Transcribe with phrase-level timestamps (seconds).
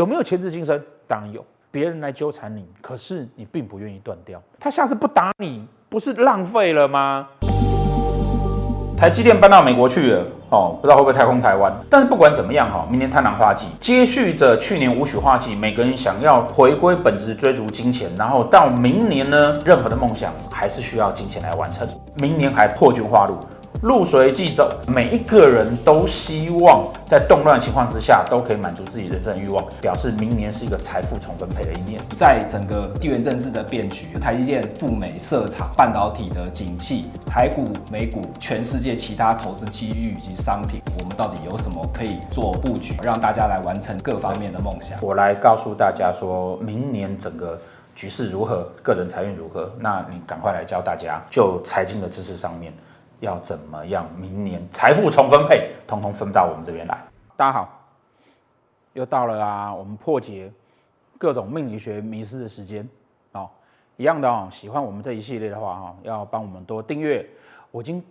[0.00, 0.82] 有没有前世今生？
[1.06, 1.44] 当然有。
[1.70, 4.42] 别人来纠缠你，可是你并不愿意断掉。
[4.58, 7.28] 他下次不打你，不是浪费了吗？
[8.96, 11.70] 台积电搬到美国去了，哦，不知道会不会太空台湾。
[11.90, 21.86] 但是不管怎么样，哈，明年贪狼花季，接续着去年武曲化忌，每个人想要回归本质，追逐金钱，然后到明年呢，任何的梦想还是需要金钱来完成。
[22.14, 23.36] 明年还破军化路。
[23.82, 31.98] 路随即走，每一个人都希望在动乱情况之下都可以满足自己人生的欲望，表示明年是一个财富重分配的一年。
[32.14, 44.98] 在整个地缘政治的变局，台积电赴美设厂，半导体的景气，台股、美股，全世界其他投资机遇以及商品，我们到底有什么可以做布局，让大家来完成各方面的梦想？
[45.00, 47.58] 我来告诉大家，说明年整个
[47.94, 52.70] 局势如何，个人财运如何，那你赶快来教大家，就财经的知识上面。
[53.20, 54.06] 要怎么样？
[54.18, 56.98] 明年财富重分配，通通分到我们这边来。
[57.36, 57.80] 大家好，
[58.94, 60.50] 又到了啊，我们破解
[61.18, 62.86] 各种命理学迷思的时间
[63.32, 63.48] 哦，
[63.96, 67.24] 一样的哦，喜欢我们这一系列的话哈，要帮我们多订阅。
[67.70, 68.02] 我已经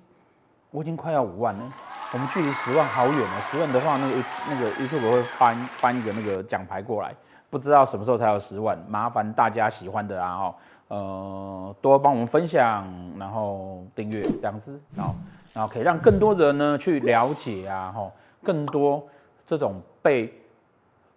[0.71, 1.73] 我已经快要五万了，
[2.13, 3.41] 我们距离十万好远了。
[3.49, 4.13] 十万的话，那个
[4.47, 7.13] 那个 YouTube 会颁颁一个那个奖牌过来，
[7.49, 8.77] 不知道什么时候才有十万。
[8.87, 10.55] 麻烦大家喜欢的啊哈。
[10.89, 12.83] 呃，多帮我们分享，
[13.19, 15.13] 然后订阅这样子，然后
[15.53, 19.07] 然后可以让更多人呢去了解啊，哈，更多
[19.45, 20.33] 这种被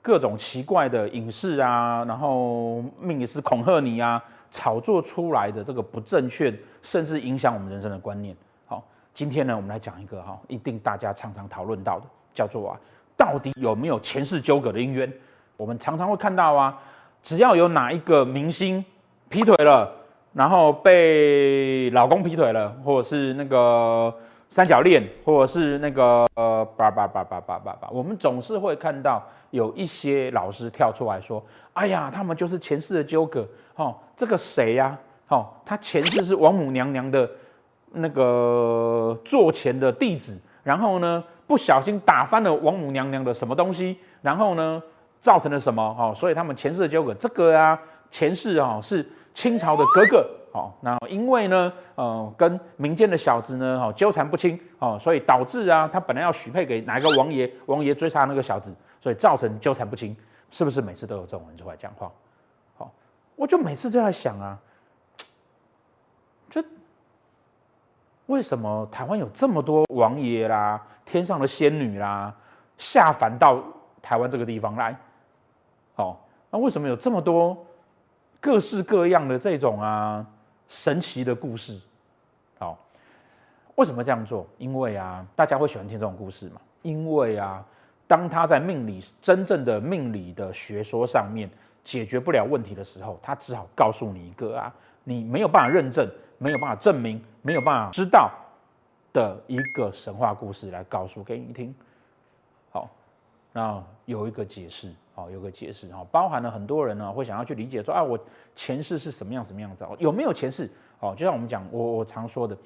[0.03, 8.37] 各种奇怪的影视啊，然后命理师恐吓你啊，炒作出来的这个不正确，甚至影响我们人生的观念。
[8.67, 12.77] 好，今天呢，我们来讲一个哈，一定大家常常讨论到的，叫做啊，
[13.17, 15.11] 到底有没有前世纠葛的姻缘？
[15.63, 16.77] 我们常常会看到啊，
[17.23, 18.85] 只要有哪一个明星。
[19.29, 19.91] 劈腿了，
[20.35, 24.13] 然后被老公劈腿了，或者是那个
[24.49, 34.99] 三角恋，或者是那个呃叭叭叭叭叭叭叭，我们总是会看到有一些老师跳出来说：“哎呀，他们就是前世的纠葛。”哦，这个谁呀？
[35.29, 37.31] 哦，他前世是王母娘娘的
[37.93, 44.83] 那个座前的弟子，然后呢，不小心打翻了王母娘娘的什么东西，然后呢，
[45.23, 45.83] 造成了什么？
[45.99, 49.11] 哦，所以他们前世的纠葛，这个啊，前世啊是。
[49.35, 60.15] 清朝的格格，好，那因为呢，呃，跟民间的小子呢，哈，纠缠不清，哦，所以导致啊，他本来要许配给哪一个王爷，王爷追杀那个小子，所以造成纠缠不清，
[60.51, 62.13] 是不是每次都有这种人出来讲话？
[62.77, 62.93] 好，
[63.37, 64.59] 我就每次就在想啊，
[66.51, 66.63] 这
[68.27, 72.35] 为什么台湾有这么多王爷啦，天上的仙女啦，
[72.77, 73.65] 下凡到
[74.03, 74.95] 台湾这个地方来？
[75.97, 76.17] 哦，
[76.51, 77.57] 那为什么有这么多？
[78.41, 80.27] 各式各样的这种啊
[80.69, 81.81] 神奇的故事，
[82.59, 82.77] 好，
[83.77, 84.45] 为什么这样做？
[84.59, 86.61] 因为啊，大家会喜欢听这种故事嘛。
[86.83, 87.65] 因为啊，
[88.09, 91.49] 当他在命理真正的命理的学说上面
[91.85, 94.75] 解决不了问题的时候，他只好告诉你一个啊，
[95.05, 98.29] 你没有办法认证、没有办法证明、没有办法知道
[99.13, 101.73] 的一个神话故事来告诉给你听。
[103.53, 104.93] 那有一个解释。
[105.15, 108.19] 哦，有个解释哈，包含了很多人呢会想要去理解说啊，我
[108.55, 109.87] 前世是什么样什么样子？
[109.99, 110.71] 有没有前世？
[111.01, 112.57] 哦，就像我们讲，我我常说的，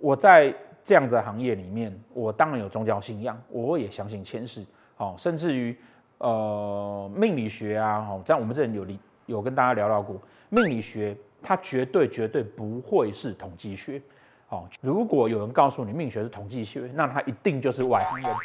[0.00, 0.54] 我在
[0.84, 4.64] 这样子的行业里面，我当然有宗教信仰，我也相信前世。
[4.98, 5.76] 哦，甚至于
[6.18, 10.16] 呃命理学啊，哦，在我们这里有理有跟大家聊到过，
[10.50, 14.00] 命理学它绝对绝对不会是统计学。
[14.50, 18.36] 哦，如果有人告诉你命学是统计学，那他一定就是外行人。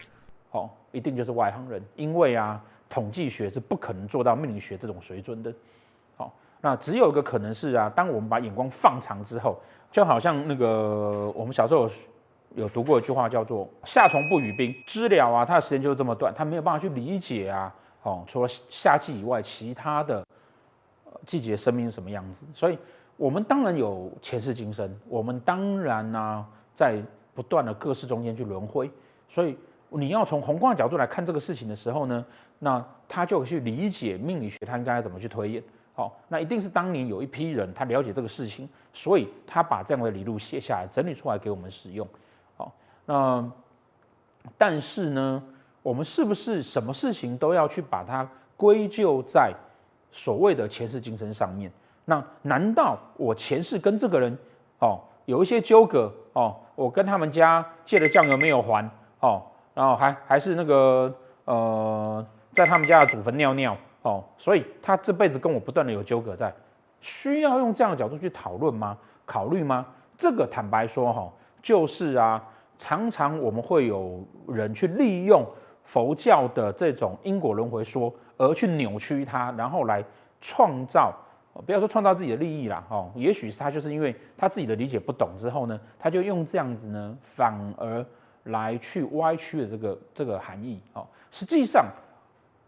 [0.54, 2.60] 哦，一定就是外行人，因为啊。
[2.90, 5.52] 统计学是不可能做到命理学这种水准的，
[6.16, 6.32] 好，
[6.62, 9.58] 那只有一个可能是啊，当我们把眼光放长之后，
[9.90, 11.92] 就好像那个我们小时候有
[12.56, 20.24] 有读过一句话叫做“夏虫不语冰”，知了啊，它的时间就是这么短，它没有办法去理解啊，哦，除了夏季以外，其他的
[21.26, 22.78] 季节生命是什么样子，所以
[23.18, 27.02] 我们当然有前世今生，我们当然呢、啊，在
[27.34, 28.92] 不断的各式中间去轮回，
[29.28, 29.58] 所以。
[29.94, 32.26] 你要从宏观的角度来看这个事情的时候呢，
[32.60, 35.64] 那他就去理解命理学，他应该怎么去推演。
[35.96, 42.08] 好，那一定是当年有一批人他了解这个事情，所以他把这样的理路写下来，整理出来给我们使用。
[42.58, 42.74] 好，
[43.06, 43.52] 那
[44.58, 45.44] 但是呢，
[45.84, 49.54] 我们是不是什么事情都要去把它归咎在
[50.12, 51.72] 所谓的前世今生上面？
[52.06, 54.36] 那难道我前世跟这个人
[54.80, 58.90] 哦有一些纠葛哦，我跟他们家借的酱油没有还
[59.20, 59.44] 哦？
[59.74, 61.14] 然后还还是那个
[61.46, 66.54] 呃，在他们家的祖坟尿尿哦，所以他这辈子跟我不断的有纠葛在，
[67.02, 68.98] 需要用这样的角度去讨论吗？
[69.26, 69.86] 考虑吗？
[70.16, 71.32] 这个坦白说哈，
[71.62, 72.44] 就是啊，
[72.78, 75.46] 常常我们会有人去利用
[75.84, 80.04] 佛教的这种因果轮回说，而去扭曲它，然后来
[80.40, 81.14] 创造，
[81.66, 88.06] 不要说创造自己的利益啦，哦，也许是他就是因为他自己的理解不懂之后呢，他就用这样子呢，反而
[88.46, 91.86] 来去歪曲的这个这个含义，哦，实际上，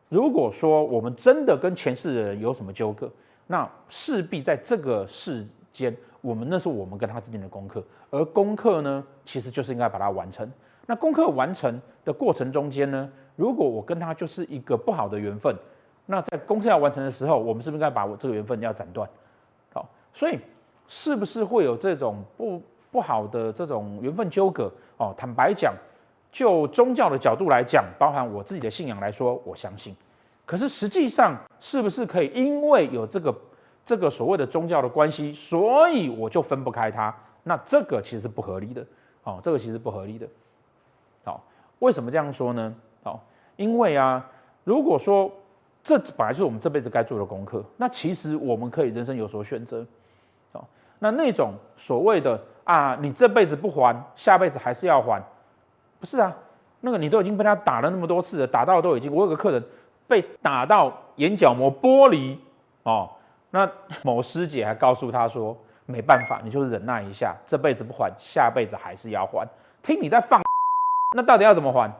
[0.10, 3.12] 如果说我们真的跟前世的人有什么纠葛，
[3.48, 10.50] 那势必在这个世间，我们那是我们跟他之间的功课，而功课呢，其实就是应该把它完成。
[10.86, 15.56] 那功课完成的过程中间呢，如果我跟他就是一个不好的缘分，
[16.06, 19.10] 那在功课要完成的时候，我们是不是应该把我这个缘分要斩断？
[19.74, 20.40] 好，所以
[20.88, 22.62] 是不是会有这种不
[22.96, 24.72] 不好的这种缘分纠葛？
[24.96, 25.74] 哦，坦白讲，
[26.32, 29.94] 就宗教的角度来讲，包含我自己的信仰来说，我相信。
[30.46, 33.36] 可是实际上，是不是可以因为有这个
[33.84, 37.14] 这个所谓的宗教的关系，所以我就分不开它？
[37.44, 38.82] 那这个其实是不合理的。
[39.26, 40.26] 哦，这个其实不合理的。
[41.26, 41.44] 好，
[41.80, 42.74] 为什么这样说呢？
[43.04, 43.22] 好，
[43.58, 44.26] 因为啊，
[44.64, 45.30] 如果说
[45.84, 49.86] 这本来就是我们这辈子该做的功课，那其实我们可以人生有所选择。
[51.06, 55.22] 那那种所谓的啊，你这辈子不还，下辈子还是要还，
[56.00, 56.36] 不是啊？
[56.82, 59.64] 那个你都已经被他打了那么多次了，打到都已经，我有个客人
[60.08, 62.40] 被打到眼角膜剥离
[62.84, 63.10] 哦，
[63.52, 63.70] 那
[64.02, 65.56] 某师姐还告诉他说，
[65.86, 69.48] 没办法，你就忍耐一下，这辈子不还，下辈子还是要还。
[69.84, 70.42] 听你在放。
[71.16, 71.92] 那到底要怎么还？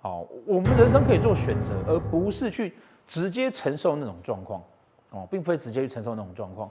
[0.00, 2.72] 好，我们人生可以做选择，而不是去
[3.04, 4.62] 直接承受那种状况
[5.10, 6.70] 哦，并非直接去承受那种状况。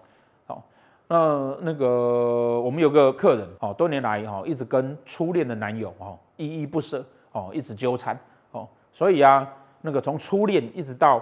[1.10, 7.04] 那那个我们有个客人哦，多年来哈一直跟初恋的男友哦依依不舍
[7.34, 8.18] 哦，一直纠缠
[8.52, 9.46] 哦，所以啊，
[9.82, 11.22] 那个从初恋一直到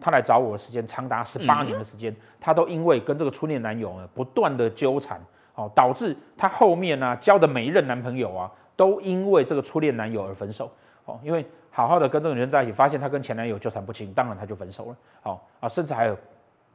[0.00, 5.20] 他来找我的时间长达十八年的时间，他都因为跟这个初恋男友呢不断的纠缠。
[5.58, 10.70] 哦，导致她后面呢、啊、交的每一任男朋友啊，都因为这个初恋男友而分手。
[11.04, 14.96] 哦，因为好好的跟这个女人在一起，发现她跟前男友纠缠不清，当然她就分手了。
[15.20, 16.16] 好啊，甚至还有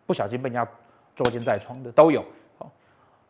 [0.05, 0.69] 不小心被人家
[1.15, 2.21] 捉奸在床的都有。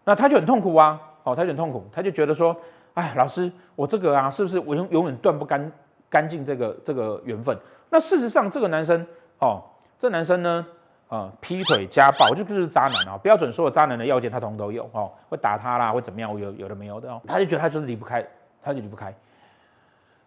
[0.04, 1.00] 那他就很痛苦啊。
[1.24, 2.54] 哦，他就很痛苦，他就觉得说，
[2.96, 5.72] 哎，老师，我这个啊，是不是我永永远断不干
[6.10, 7.58] 干净这个这个缘分？
[7.90, 9.08] 那事实上，这个男生，
[9.40, 9.64] 哦，
[9.98, 10.66] 这男生呢？
[11.10, 13.18] 啊、嗯，劈腿、家暴，就就是渣男啊！
[13.22, 16.34] 标准说的渣男的要件，他通通都有哦，会打他啦，会怎么样？
[16.34, 18.26] 我有有的没有的哦，他就觉得他就是离不开，
[18.64, 19.14] 他就离不开。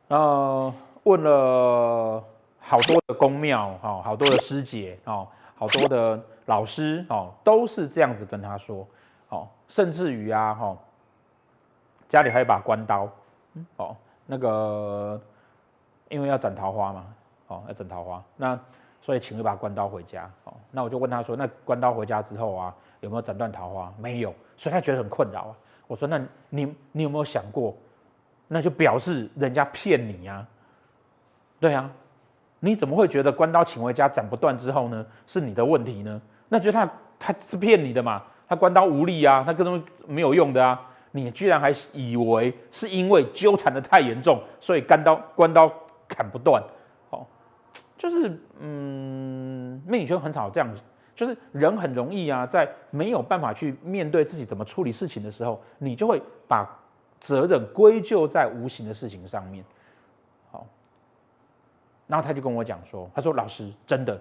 [0.08, 2.22] 呃，问了
[2.60, 5.26] 好多的宫庙哦，好多的师姐哦，
[5.56, 8.86] 好多的老师哦，都是这样子跟他说
[9.28, 10.78] 哦，甚至于啊哈、哦，
[12.08, 13.08] 家里还有把关刀，
[13.76, 13.96] 哦，
[14.26, 15.20] 那个
[16.08, 17.06] 因为要斩桃花嘛，
[17.48, 18.58] 哦，要斩桃花那。
[19.02, 23.94] 所以请一把关刀回家，哦，那我就问他说：“那关刀回家之后啊，有没有斩断桃花？
[24.00, 25.56] 没有，所以他觉得很困扰啊。”
[25.86, 27.72] 我说：“那你你有没有想过，
[28.48, 30.44] 那就表示人家骗你呀？
[31.60, 31.88] 对啊，
[32.58, 36.20] 你怎么会觉得关刀请回家斩不断之后呢，是你的问题呢？
[36.48, 38.24] 那就他他是骗你的嘛？
[38.48, 40.80] 他关刀无力啊，他根本没有用的啊，
[41.12, 45.72] 你居然还以为是因为纠缠得太严重，所以干刀关刀
[46.08, 46.62] 砍不断。”
[47.98, 50.68] 就是嗯，命理圈很少这样，
[51.14, 56.68] 就是人很容易啊，在没有办法去面对自己怎么处理事情的时候，你就会把
[57.18, 59.64] 责任归咎在无形的事情上面。
[60.52, 60.66] 好，
[62.06, 64.20] 然后他就跟我讲说，他说老师真的，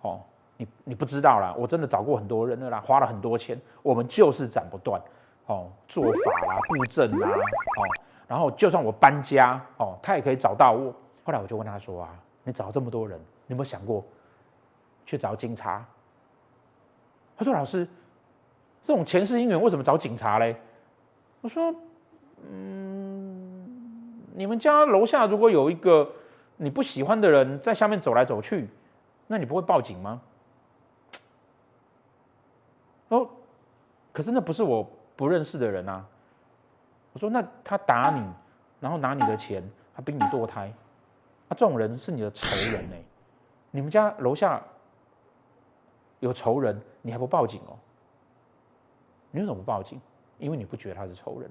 [0.00, 0.22] 哦，
[0.60, 5.00] 你你不知道啦，我真的找过很多人了啦，花了很多钱，我们就是斩不断，
[5.46, 7.80] 哦，做法啦、布阵啦，哦，
[8.28, 10.94] 然后就算我搬家，哦，他也可以找到我。
[11.24, 12.10] 后来我就问他说啊。
[12.42, 14.02] 你找这么多人，你有没有想过
[15.04, 15.84] 去找警察？
[17.36, 17.86] 他说：“老师，
[18.82, 20.56] 这种前世姻缘为什么找警察嘞？”
[21.42, 21.72] 我说
[22.50, 26.10] ：“嗯，你们家楼下如果有一个
[26.56, 28.66] 你不喜欢的人在下面走来走去，
[29.26, 30.22] 那你不会报警吗？”
[33.08, 33.28] 哦，
[34.12, 36.06] 可是那不是我不认识的人啊。
[37.12, 38.24] 我说：“那他打你，
[38.78, 40.72] 然后拿你的钱，他逼你堕胎。”
[41.48, 42.94] 啊，这种人是你的仇人呢、
[43.72, 44.62] 你们家楼下
[46.20, 47.76] 有仇人，你还不报警哦？
[49.32, 50.00] 你为什么不报警？
[50.38, 51.50] 因为你不觉得他是仇人。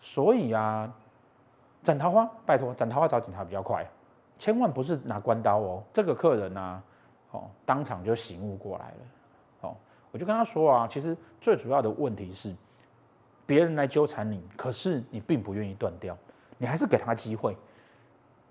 [0.00, 0.90] 所以啊，
[1.82, 3.86] 斩桃花，拜托，斩桃花找警察比较快，
[4.38, 5.82] 千万不是拿关刀哦。
[5.92, 6.82] 这个客人啊，
[7.32, 8.96] 哦，当场就醒悟过来了。
[10.14, 12.54] 我就跟他说啊，其实最主要的问题是，
[13.44, 16.16] 别人来纠缠你，可是你并不愿意断掉，
[16.56, 17.56] 你还是给他机会。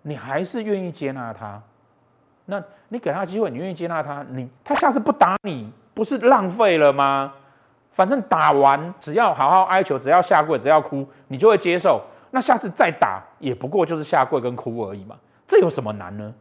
[0.02, 1.64] 你还是愿意接纳他，
[2.44, 7.34] 那你给他机会，你愿意接纳他，你他下次不打你，不是浪费了吗？
[7.90, 12.04] 反正打完只要好好哀求，只要下跪，只要哭，你就会接受。
[12.32, 15.18] 那下次再打，也不过就是下跪跟哭而已嘛。
[15.48, 16.36] 这有什么难呢？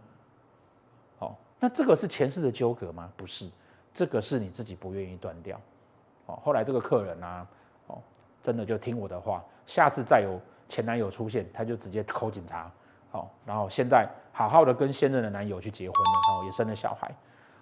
[1.21, 3.09] 哦，那这个是前世的纠葛吗？
[3.17, 3.49] 不是，
[3.93, 5.61] 这个是你自己不愿意断掉。
[6.27, 7.47] 哦，后来这个客人啊，
[7.89, 7.99] 哦，
[8.43, 12.71] 真的就听我的话，下次再有前男友出现，他就直接扣警察。
[13.13, 17.15] 哦，然后现在好好的跟现任的男友去结婚了，然后也生了小孩。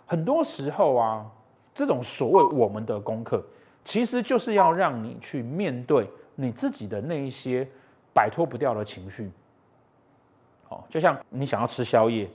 [0.06, 1.26] 很多时候啊，
[1.74, 3.44] 这种所谓我们的功课，
[3.84, 7.66] 其实就是要让你去面对你自己的那一些
[8.14, 9.32] 摆脱不掉的情绪。
[10.68, 12.30] 哦，就像你想要吃宵夜，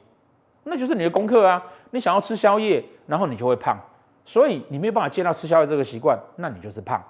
[0.66, 1.64] 那就是你的功课啊。
[1.92, 3.80] 你想要吃宵夜，然后你就会胖，
[4.26, 7.02] 所以你没有办法戒掉吃宵夜这个习惯，那你就是胖。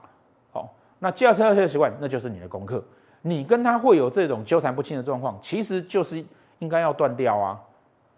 [0.52, 2.84] 好，那戒掉吃宵夜这个习惯，那就是你的功课。
[3.24, 6.24] 你跟他会有这种纠缠不清的状况，其实就是
[6.60, 7.60] 应该要断掉啊。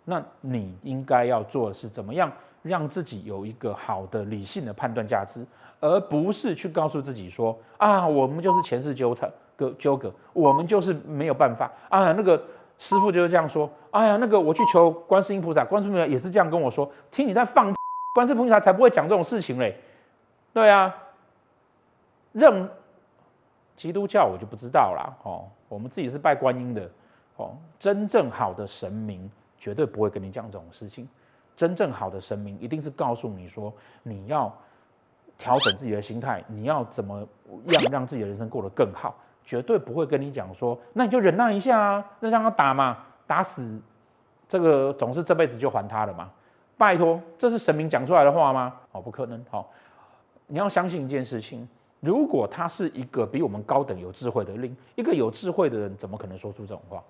[0.03, 2.29] 那你应该要做的是怎么样
[2.61, 5.45] 让自己有一个好的理性的判断价值，
[5.79, 12.11] 而不是去告诉自己说啊，我们就是前世纠缠个纠葛，我们就是没有办法啊。
[12.11, 12.41] 那个
[12.77, 17.73] 师傅就是这样说，哎呀，那个我去求观世音菩萨，观世音菩萨也是这样跟我说，听你在放，
[18.13, 19.79] 观世音菩萨才不会讲这种事情嘞。
[20.53, 20.95] 对啊，
[22.31, 22.69] 认。
[23.75, 26.89] 基督教我就不知道啦，哦，我们自己是拜观音的，
[27.35, 31.07] 哦，真正好的神明绝对不会跟你讲这种事情，
[31.55, 34.51] 真正好的神明一定是告诉你说，你要
[35.37, 37.19] 调整自己的心态，你要怎么
[37.67, 39.15] 样让自己的人生过得更好，
[39.47, 43.81] 绝对不会跟你讲说，那你就忍耐一下啊，那让他打嘛，打死
[44.47, 46.29] 这个总是这辈子就还他了嘛，
[46.77, 48.73] 拜托，这是神明讲出来的话吗？
[48.91, 49.71] 哦，不可能，好，
[50.47, 51.65] 你要相信一件事情。
[52.01, 57.01] 如果他是一个比我们高等、有智慧的灵，一个有智慧的人，怎么可能说出这种话？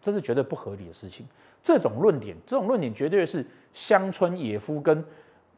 [0.00, 1.26] 这是绝对不合理的事情。
[1.62, 5.04] 这种论点，这种论点绝对是乡村野夫跟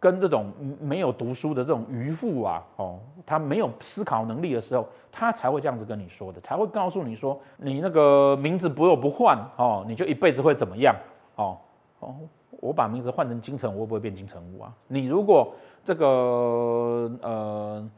[0.02, 10.92] 跟这种没有读书的这种渔夫啊，哦，他没有思考能力的时候，他才会这样子跟你说的，才会告诉你说，你那个名字不要不换哦，你就一辈子会怎么样？
[11.36, 11.56] 哦
[12.00, 12.16] 哦，
[12.58, 14.74] 我把名字换成金城我，会不会变金城武啊？
[14.88, 15.54] 你如果
[15.84, 17.88] 这个呃。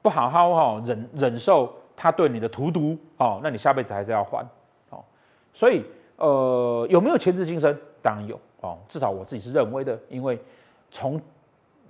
[0.00, 4.46] 不好好哈忍忍受他对你的荼毒哦，那你下辈子还是要还
[4.90, 5.04] 哦。
[5.52, 5.84] 所以
[6.16, 7.76] 呃有没有前世今生？
[8.00, 10.38] 当然有哦，至少我自己是认为的，因为
[10.88, 11.20] 从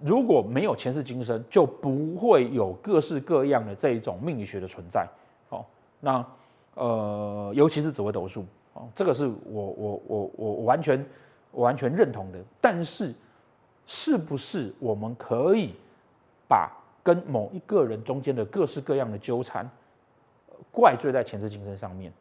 [0.00, 5.06] 如果没有前世今生，就不会有各式各样的这一种命理学的存在
[5.48, 5.64] 哦。
[6.00, 6.24] 那
[6.74, 11.04] 呃尤其是紫微斗数哦，这个是我我我我完全
[11.52, 12.38] 完全认同的。
[12.60, 13.12] 但是
[13.86, 15.74] 是不是我们可以
[16.46, 16.70] 把
[17.02, 19.68] 跟某一个人中间的各式各样的纠缠，
[20.70, 22.12] 怪罪在前世今生上面，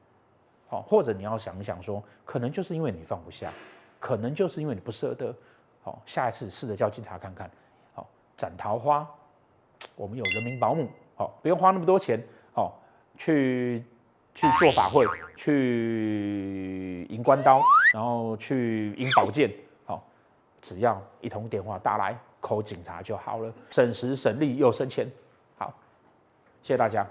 [0.68, 3.52] 好，或者你要想一想说，可能就是因为你放不下，
[4.00, 5.36] 可能就是因为你不舍得，
[5.84, 7.52] 好，下一次试着叫警察看看，
[8.38, 9.06] 斩桃花，
[9.96, 12.22] 我们有人民保姆，好，不用花那么多钱，
[12.54, 12.80] 好，
[13.18, 13.84] 去
[14.36, 17.60] 去做法会，去银关刀，
[17.94, 19.52] 然后去银宝剑，
[19.86, 20.02] 好，
[20.62, 22.18] 只要一通电话打来。
[22.40, 25.12] 扣警察就好了，省时省力又省钱。
[25.58, 25.74] 好，
[26.62, 27.06] 谢谢大家。